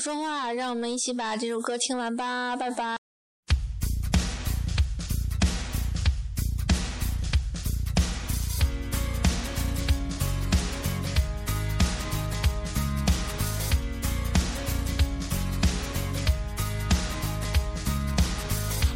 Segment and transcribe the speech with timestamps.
[0.00, 2.96] 说话让我们一起把这首歌听完吧拜拜。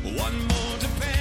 [0.05, 1.14] One more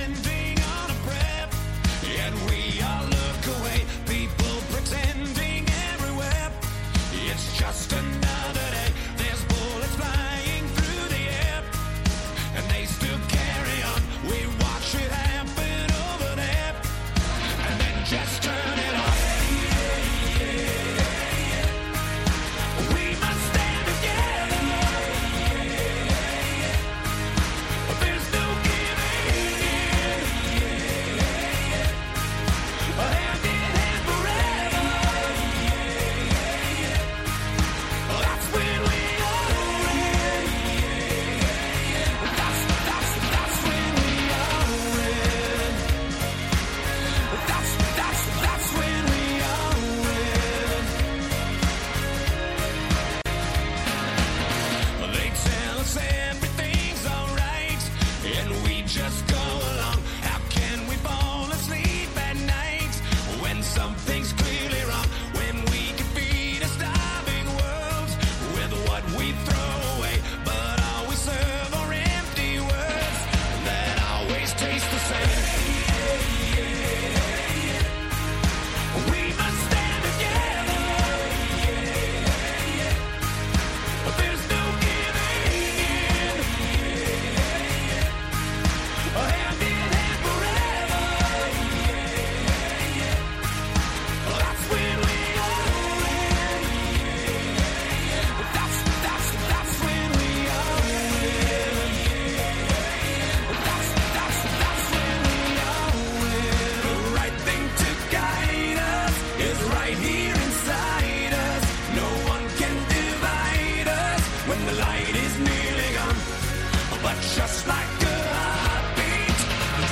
[117.35, 119.37] just like a heartbeat.
[119.79, 119.87] The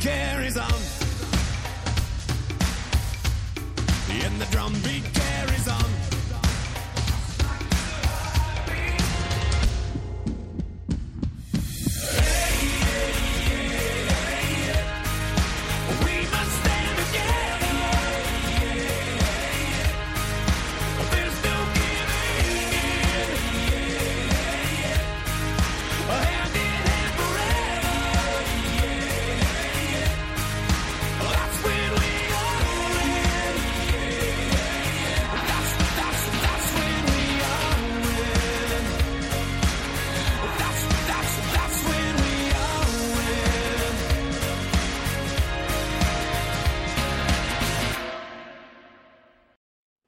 [0.00, 0.80] carries on,
[4.38, 5.21] the drum beat.